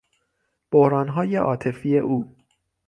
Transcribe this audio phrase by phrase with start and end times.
[0.71, 2.35] بحرانهای عاطفی او